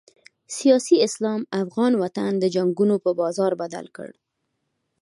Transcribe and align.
سیاسي 0.57 0.95
اسلام 1.07 1.41
افغان 1.63 1.93
وطن 2.01 2.31
د 2.39 2.45
جنګونو 2.55 2.95
په 3.03 3.11
بازار 3.21 3.51
بدل 3.61 3.85
کړی. 3.97 4.17